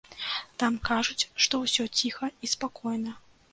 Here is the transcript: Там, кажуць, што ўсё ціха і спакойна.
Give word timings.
Там, 0.63 0.77
кажуць, 0.89 1.27
што 1.45 1.61
ўсё 1.65 1.87
ціха 2.01 2.33
і 2.47 2.53
спакойна. 2.57 3.17